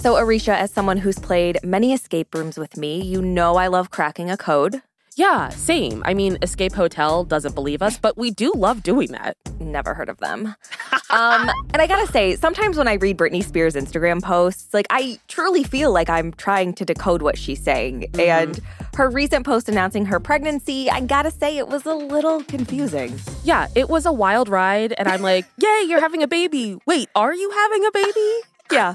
[0.00, 3.90] So, Aricia, as someone who's played many escape rooms with me, you know I love
[3.90, 4.80] cracking a code.
[5.14, 6.02] Yeah, same.
[6.06, 9.36] I mean, Escape Hotel doesn't believe us, but we do love doing that.
[9.58, 10.46] Never heard of them.
[11.10, 15.18] um, and I gotta say, sometimes when I read Britney Spears' Instagram posts, like I
[15.28, 18.08] truly feel like I'm trying to decode what she's saying.
[18.12, 18.20] Mm-hmm.
[18.20, 18.60] And
[18.96, 23.18] her recent post announcing her pregnancy, I gotta say, it was a little confusing.
[23.44, 24.94] Yeah, it was a wild ride.
[24.96, 26.78] And I'm like, yay, you're having a baby.
[26.86, 28.40] Wait, are you having a baby?
[28.72, 28.94] yeah,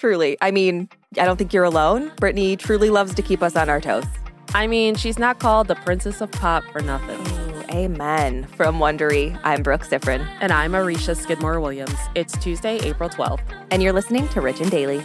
[0.00, 0.36] truly.
[0.40, 2.10] I mean, I don't think you're alone.
[2.16, 4.04] Britney truly loves to keep us on our toes.
[4.54, 7.20] I mean, she's not called the Princess of Pop for nothing.
[7.20, 8.46] Ooh, amen.
[8.56, 10.26] From Wondery, I'm Brooke Siffrinn.
[10.40, 11.94] And I'm Aricia Skidmore Williams.
[12.16, 13.42] It's Tuesday, April 12th.
[13.70, 15.04] And you're listening to Rich and Daily.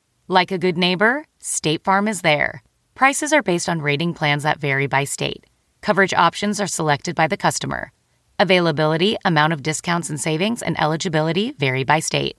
[0.27, 2.63] Like a good neighbor, State Farm is there.
[2.95, 5.45] Prices are based on rating plans that vary by state.
[5.81, 7.91] Coverage options are selected by the customer.
[8.37, 12.37] Availability, amount of discounts and savings, and eligibility vary by state.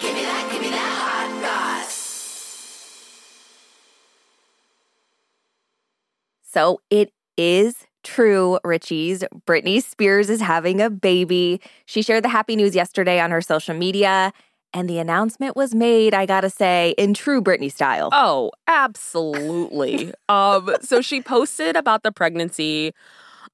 [0.00, 1.88] Give me that, give me that hot
[6.42, 9.24] So it is true, Richie's.
[9.46, 11.60] Britney Spears is having a baby.
[11.86, 14.32] She shared the happy news yesterday on her social media.
[14.76, 18.10] And the announcement was made, I gotta say, in true Britney style.
[18.12, 20.12] Oh, absolutely.
[20.28, 22.92] um, so she posted about the pregnancy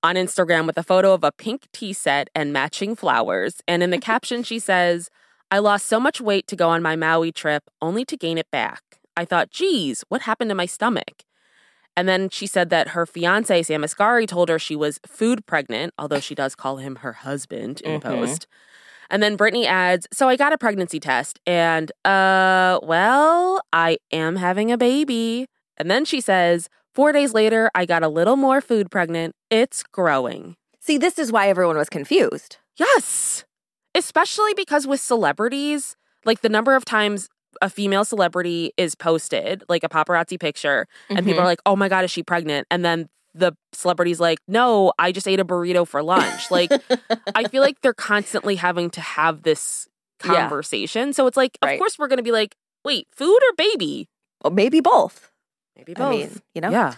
[0.03, 3.63] on Instagram with a photo of a pink tea set and matching flowers.
[3.69, 5.11] And in the caption, she says,
[5.49, 8.51] I lost so much weight to go on my Maui trip only to gain it
[8.51, 8.83] back.
[9.17, 11.23] I thought, geez, what happened to my stomach?
[11.97, 15.95] And then she said that her fiance, Sam Asghari, told her she was food pregnant,
[15.97, 18.09] although she does call him her husband in mm-hmm.
[18.09, 18.49] post.
[19.13, 24.37] And then Britney adds, So I got a pregnancy test and, uh, well, I am
[24.37, 25.47] having a baby.
[25.77, 29.35] And then she says, Four days later, I got a little more food pregnant.
[29.51, 30.57] It's growing.
[30.81, 32.57] See, this is why everyone was confused.
[32.77, 33.45] Yes.
[33.95, 35.95] Especially because with celebrities,
[36.25, 37.29] like the number of times
[37.61, 41.29] a female celebrity is posted, like a paparazzi picture, and mm-hmm.
[41.29, 42.67] people are like, oh my God, is she pregnant?
[42.71, 46.51] And then the celebrity's like, no, I just ate a burrito for lunch.
[46.51, 46.71] Like,
[47.35, 49.89] I feel like they're constantly having to have this
[50.19, 51.09] conversation.
[51.09, 51.13] Yeah.
[51.13, 51.73] So it's like, right.
[51.73, 54.09] of course, we're going to be like, wait, food or baby?
[54.43, 55.31] Well, maybe both.
[55.77, 56.07] Maybe both.
[56.07, 56.71] I mean, you know?
[56.71, 56.95] Yeah.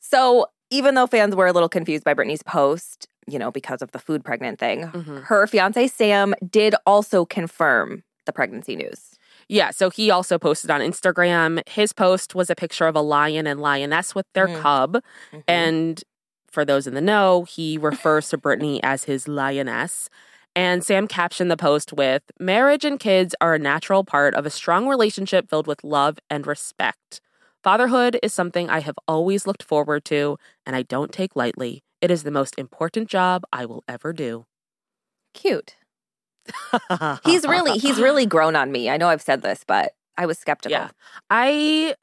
[0.00, 3.92] So even though fans were a little confused by Britney's post, you know, because of
[3.92, 5.18] the food pregnant thing, mm-hmm.
[5.18, 9.13] her fiance Sam did also confirm the pregnancy news.
[9.48, 11.66] Yeah, so he also posted on Instagram.
[11.68, 14.62] His post was a picture of a lion and lioness with their mm-hmm.
[14.62, 14.94] cub.
[15.32, 15.38] Mm-hmm.
[15.48, 16.04] And
[16.50, 20.08] for those in the know, he refers to Britney as his lioness.
[20.56, 24.50] And Sam captioned the post with Marriage and kids are a natural part of a
[24.50, 27.20] strong relationship filled with love and respect.
[27.64, 31.82] Fatherhood is something I have always looked forward to, and I don't take lightly.
[32.00, 34.44] It is the most important job I will ever do.
[35.32, 35.74] Cute.
[37.24, 38.90] He's really he's really grown on me.
[38.90, 40.72] I know I've said this, but I was skeptical.
[40.78, 40.88] Yeah.
[41.30, 41.94] I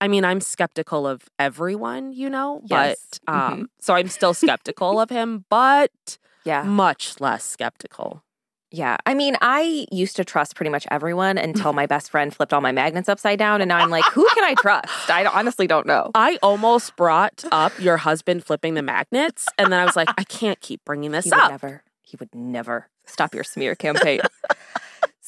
[0.00, 2.96] I mean, I'm skeptical of everyone, you know, Yes.
[3.26, 6.62] but um so I'm still skeptical of him, but Yeah.
[6.64, 8.22] much less skeptical.
[8.74, 8.96] Yeah.
[9.04, 12.62] I mean, I used to trust pretty much everyone until my best friend flipped all
[12.62, 13.60] my magnets upside down.
[13.60, 15.10] And now I'm like, who can I trust?
[15.10, 16.10] I don't- honestly don't know.
[16.14, 20.24] I almost brought up your husband flipping the magnets, and then I was like, I
[20.24, 21.38] can't keep bringing this up.
[21.38, 24.20] He would never, he would never stop your smear campaign.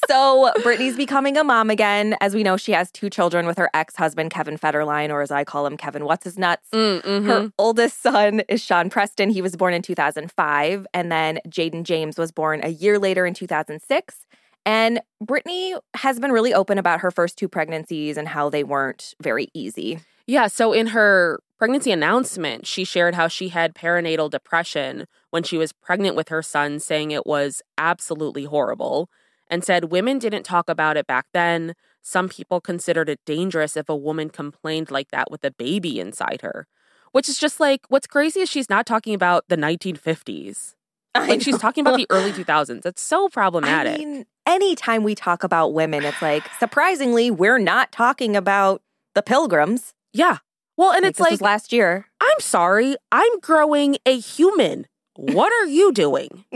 [0.09, 2.17] so Britney's becoming a mom again.
[2.21, 5.45] As we know, she has two children with her ex-husband, Kevin Federline, or as I
[5.45, 6.69] call him, Kevin What's His Nuts.
[6.73, 7.27] Mm, mhm.
[7.27, 9.31] Her oldest son is Sean Preston.
[9.31, 10.87] He was born in 2005.
[10.93, 14.27] And then Jayden James was born a year later in 2006.
[14.67, 19.15] And Britney has been really open about her first two pregnancies and how they weren't
[19.23, 20.01] very easy.
[20.27, 20.47] Yeah.
[20.47, 25.73] So in her pregnancy announcement, she shared how she had perinatal depression when she was
[25.73, 29.09] pregnant with her son, saying it was absolutely horrible,
[29.49, 31.75] and said women didn't talk about it back then.
[32.03, 36.41] Some people considered it dangerous if a woman complained like that with a baby inside
[36.43, 36.67] her,
[37.13, 40.75] which is just like what's crazy is she's not talking about the 1950s.
[41.15, 42.83] I Like she's talking about the early 2000s.
[42.83, 43.95] That's so problematic.
[43.95, 48.83] I mean, anytime we talk about women, it's like, surprisingly, we're not talking about
[49.15, 49.95] the pilgrims.
[50.13, 50.39] yeah.
[50.77, 52.07] Well, and Like, it's like last year.
[52.21, 54.87] I'm sorry, I'm growing a human.
[55.17, 56.45] What are you doing?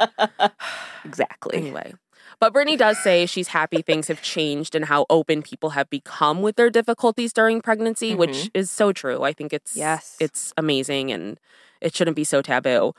[1.04, 1.56] Exactly.
[1.56, 1.94] Anyway.
[2.38, 6.42] But Britney does say she's happy things have changed and how open people have become
[6.42, 8.58] with their difficulties during pregnancy, which mm-hmm.
[8.58, 9.22] is so true.
[9.22, 10.16] I think it's Yes.
[10.20, 11.40] it's amazing and
[11.80, 12.92] it shouldn't be so taboo.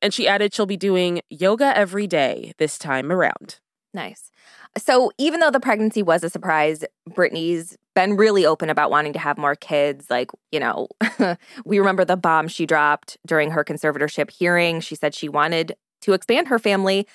[0.00, 3.58] And she added she'll be doing yoga every day this time around.
[3.92, 4.30] Nice.
[4.76, 9.18] So even though the pregnancy was a surprise, Britney's been really open about wanting to
[9.18, 10.06] have more kids.
[10.10, 10.88] Like, you know,
[11.64, 14.80] we remember the bomb she dropped during her conservatorship hearing.
[14.80, 17.06] She said she wanted to expand her family,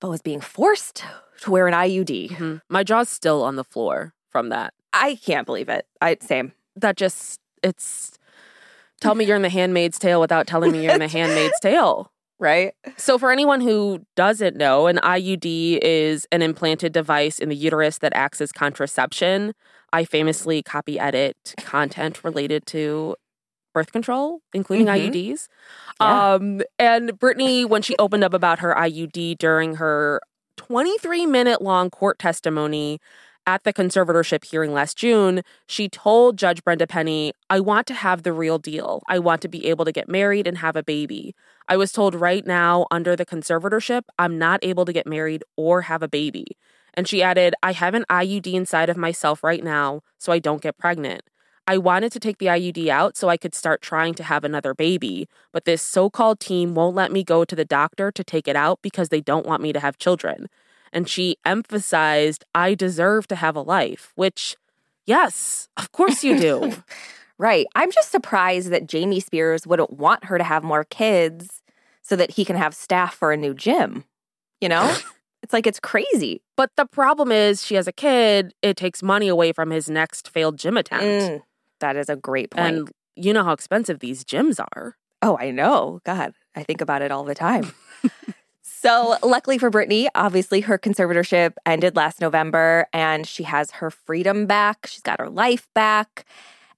[0.00, 1.04] but was being forced
[1.42, 2.30] to wear an IUD.
[2.30, 2.60] Mhm.
[2.68, 4.74] My jaw's still on the floor from that.
[4.92, 5.86] I can't believe it.
[6.00, 6.52] I same.
[6.76, 8.12] That just it's
[9.00, 12.10] tell me you're in the handmaid's tale without telling me you're in the handmaid's tale.
[12.38, 12.74] Right?
[12.96, 17.98] So, for anyone who doesn't know, an IUD is an implanted device in the uterus
[17.98, 19.54] that acts as contraception.
[19.92, 23.16] I famously copy edit content related to
[23.74, 24.92] birth control, including Mhm.
[24.92, 25.48] IUDs.
[26.00, 26.34] Yeah.
[26.34, 30.20] Um, and Britney, when she opened up about her IUD during her
[30.56, 32.98] 23 minute long court testimony
[33.46, 38.22] at the conservatorship hearing last June, she told Judge Brenda Penny, I want to have
[38.22, 39.02] the real deal.
[39.08, 41.34] I want to be able to get married and have a baby.
[41.68, 45.82] I was told right now, under the conservatorship, I'm not able to get married or
[45.82, 46.56] have a baby.
[46.94, 50.62] And she added, I have an IUD inside of myself right now, so I don't
[50.62, 51.22] get pregnant.
[51.66, 54.74] I wanted to take the IUD out so I could start trying to have another
[54.74, 58.48] baby, but this so called team won't let me go to the doctor to take
[58.48, 60.48] it out because they don't want me to have children.
[60.92, 64.56] And she emphasized, I deserve to have a life, which,
[65.06, 66.74] yes, of course you do.
[67.38, 67.66] Right.
[67.74, 71.60] I'm just surprised that Jamie Spears wouldn't want her to have more kids
[72.00, 74.04] so that he can have staff for a new gym.
[74.60, 74.96] You know?
[75.42, 76.42] it's like it's crazy.
[76.56, 80.28] but the problem is, she has a kid, it takes money away from his next
[80.30, 81.04] failed gym attempt.
[81.04, 81.42] Mm,
[81.80, 82.76] that is a great point.
[82.76, 84.96] And you know how expensive these gyms are.
[85.22, 86.00] oh, I know.
[86.04, 87.72] God, I think about it all the time.
[88.62, 94.46] so, luckily for Britney, obviously her conservatorship ended last November and she has her freedom
[94.46, 94.86] back.
[94.86, 96.24] She's got her life back.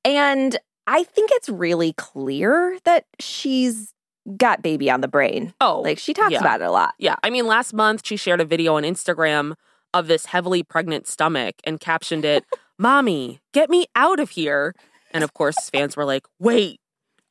[0.04, 3.93] And I think it's really clear that she's
[4.36, 5.54] got baby on the brain.
[5.60, 6.40] Oh, Like she talks yeah.
[6.40, 6.94] about it a lot.
[6.98, 7.16] Yeah.
[7.22, 9.54] I mean, last month she shared a video on Instagram
[9.92, 12.44] of this heavily pregnant stomach and captioned it,
[12.78, 14.74] Mommy, get me out of here.
[15.12, 16.80] And of course, fans were like, Wait,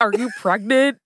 [0.00, 0.98] are you pregnant?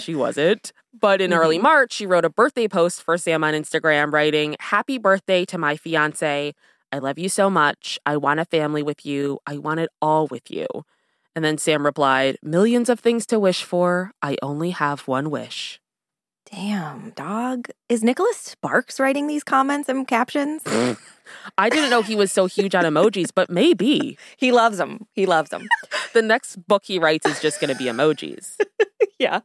[0.00, 0.72] she wasn't.
[0.98, 1.64] But in early mm-hmm.
[1.64, 5.76] March, she wrote a birthday post for Sam on Instagram, writing, Happy birthday to my
[5.76, 6.54] fiance.
[6.92, 7.98] I love you so much.
[8.06, 9.40] I want a family with you.
[9.46, 10.66] I want it all with you.
[11.34, 14.12] And then Sam replied, Millions of things to wish for.
[14.22, 15.80] I only have one wish.
[16.50, 17.68] Damn, dog.
[17.88, 20.62] Is Nicholas Sparks writing these comments and captions?
[21.58, 25.06] I didn't know he was so huge on emojis, but maybe he loves them.
[25.12, 25.68] He loves them.
[26.12, 28.56] the next book he writes is just going to be emojis.
[29.18, 29.40] yeah.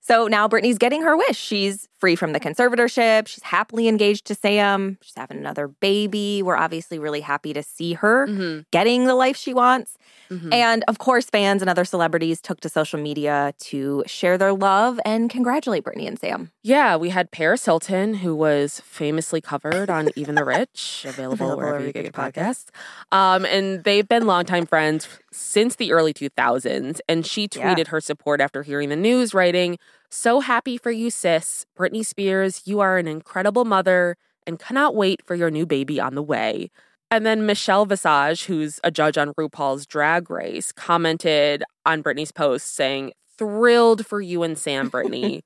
[0.00, 1.36] So now Britney's getting her wish.
[1.38, 3.26] She's free from the conservatorship.
[3.26, 4.98] She's happily engaged to Sam.
[5.02, 6.42] She's having another baby.
[6.42, 8.60] We're obviously really happy to see her Mm-hmm.
[8.70, 9.96] getting the life she wants.
[10.30, 10.52] Mhm.
[10.52, 14.98] And of course, fans and other celebrities took to social media to share their love
[15.04, 16.50] and congratulate Britney and Sam.
[16.62, 21.56] Yeah, we had Paris Hilton, who was famously covered on Even the Rich, available, Available
[21.58, 22.66] wherever you get your podcasts.
[23.12, 27.00] Um, and they've been longtime friends since the early 2000s.
[27.08, 27.74] And she Yeah.
[27.74, 29.78] tweeted her support after hearing the News, writing,
[30.10, 31.66] So happy for you, sis.
[31.76, 36.14] Britney Spears, you are an incredible mother and cannot wait for your new baby on
[36.14, 36.70] the way.
[37.10, 42.74] And then Michelle Visage, who's a judge on RuPaul's Drag Race, commented on Britney's post
[42.74, 45.42] saying, Thrilled for you and Sam, Britney.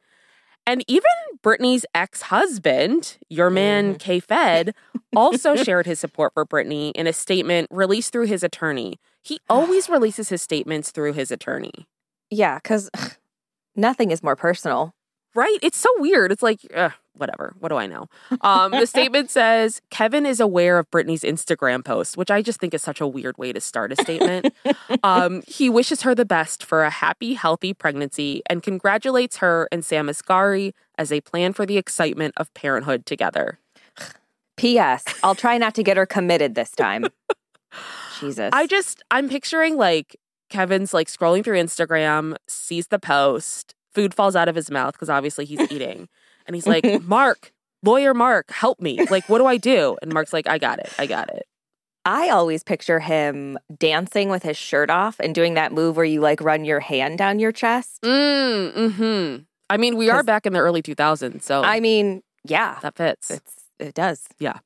[0.68, 1.08] And even
[1.42, 3.96] Britney's ex husband, your man mm-hmm.
[3.96, 4.74] K Fed,
[5.16, 9.00] also shared his support for Britney in a statement released through his attorney.
[9.22, 11.88] He always releases his statements through his attorney.
[12.30, 12.90] Yeah, because
[13.74, 14.94] nothing is more personal.
[15.34, 15.58] Right?
[15.62, 16.32] It's so weird.
[16.32, 17.54] It's like, ugh, whatever.
[17.58, 18.06] What do I know?
[18.40, 22.74] Um, the statement says Kevin is aware of Britney's Instagram post, which I just think
[22.74, 24.54] is such a weird way to start a statement.
[25.02, 29.84] um, he wishes her the best for a happy, healthy pregnancy and congratulates her and
[29.84, 33.58] Sam Asghari as they plan for the excitement of parenthood together.
[34.56, 35.04] P.S.
[35.22, 37.06] I'll try not to get her committed this time.
[38.20, 38.50] Jesus.
[38.52, 40.16] I just, I'm picturing like
[40.50, 45.08] Kevin's like scrolling through Instagram, sees the post, food falls out of his mouth because
[45.10, 46.08] obviously he's eating.
[46.46, 47.52] And he's like, Mark,
[47.82, 49.00] lawyer Mark, help me.
[49.10, 49.96] Like, what do I do?
[50.02, 50.92] And Mark's like, I got it.
[50.98, 51.44] I got it.
[52.04, 56.20] I always picture him dancing with his shirt off and doing that move where you
[56.22, 58.00] like run your hand down your chest.
[58.02, 59.36] Mm, hmm
[59.68, 63.30] I mean, we are back in the early 2000s, so I mean, yeah, that fits.
[63.30, 64.26] it's it does.
[64.38, 64.60] Yeah.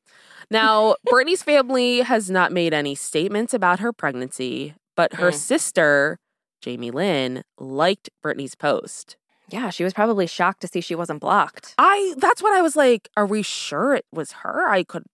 [0.50, 5.34] Now, Britney's family has not made any statements about her pregnancy, but her Mm.
[5.34, 6.18] sister,
[6.62, 9.16] Jamie Lynn, liked Britney's post.
[9.48, 11.74] Yeah, she was probably shocked to see she wasn't blocked.
[11.76, 14.68] I that's what I was like, are we sure it was her?
[14.68, 15.04] I could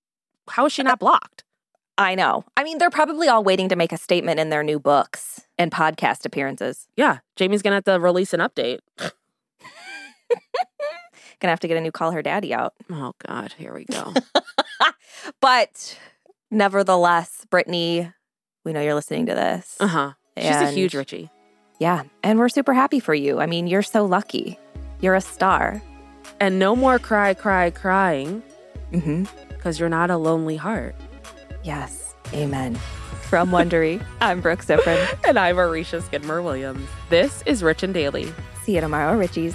[0.50, 1.42] how is she not blocked?
[1.96, 2.44] I know.
[2.56, 5.72] I mean, they're probably all waiting to make a statement in their new books and
[5.72, 6.86] podcast appearances.
[6.96, 8.78] Yeah, Jamie's gonna have to release an update.
[11.40, 12.74] Gonna have to get a new call her daddy out.
[12.90, 14.12] Oh God, here we go.
[15.40, 15.98] But
[16.50, 18.12] nevertheless, Britney,
[18.64, 19.76] we know you're listening to this.
[19.80, 20.12] Uh huh.
[20.36, 21.30] She's a huge Richie.
[21.78, 23.40] Yeah, and we're super happy for you.
[23.40, 24.58] I mean, you're so lucky.
[25.00, 25.80] You're a star.
[26.40, 28.42] And no more cry, cry, crying,
[28.92, 29.24] Mm-hmm.
[29.48, 30.94] because you're not a lonely heart.
[31.62, 32.14] Yes.
[32.32, 32.74] Amen.
[33.28, 35.06] From Wondery, I'm Brooke Siffrinn.
[35.28, 36.88] And I'm Aricia Skidmore Williams.
[37.10, 38.32] This is Rich and Daily.
[38.64, 39.54] See you tomorrow, Richies.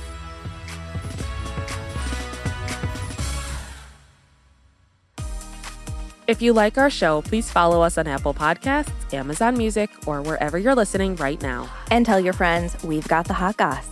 [6.25, 10.57] If you like our show, please follow us on Apple Podcasts, Amazon Music, or wherever
[10.57, 11.69] you're listening right now.
[11.91, 13.85] And tell your friends we've got the hot goss.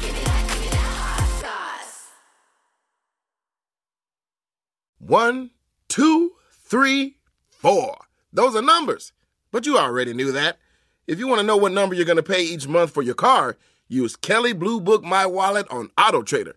[0.00, 2.08] Give me that, give me that hot sauce.
[4.98, 5.50] One,
[5.88, 7.16] two, three,
[7.50, 7.98] four.
[8.32, 9.12] Those are numbers.
[9.52, 10.56] But you already knew that.
[11.06, 13.14] If you want to know what number you're going to pay each month for your
[13.14, 13.58] car,
[13.88, 16.56] use Kelley Blue Book My Wallet on Auto Trader.